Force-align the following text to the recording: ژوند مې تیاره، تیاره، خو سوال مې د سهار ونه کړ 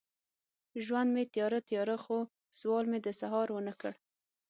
ژوند 0.83 1.09
مې 1.15 1.23
تیاره، 1.33 1.59
تیاره، 1.69 1.97
خو 2.03 2.17
سوال 2.59 2.85
مې 2.91 2.99
د 3.05 3.07
سهار 3.19 3.47
ونه 3.51 3.73
کړ 3.81 3.93